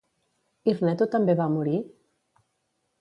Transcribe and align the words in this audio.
Hirneto 0.71 1.07
també 1.17 1.35
va 1.41 1.47
morir? 1.57 1.77